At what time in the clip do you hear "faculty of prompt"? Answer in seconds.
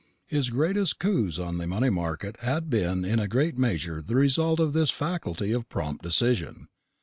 4.89-6.01